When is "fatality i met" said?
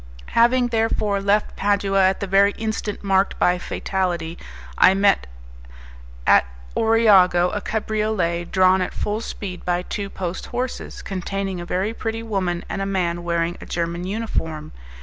3.59-5.27